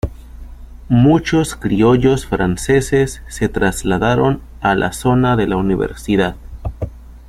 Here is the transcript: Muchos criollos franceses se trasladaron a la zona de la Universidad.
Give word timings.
Muchos 0.89 1.55
criollos 1.55 2.25
franceses 2.25 3.21
se 3.27 3.49
trasladaron 3.49 4.41
a 4.59 4.73
la 4.73 4.93
zona 4.93 5.35
de 5.35 5.45
la 5.45 5.57
Universidad. 5.57 6.37